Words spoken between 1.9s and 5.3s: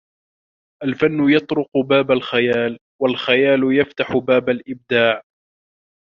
الخيال، و الخيال يفتح باب الإبداع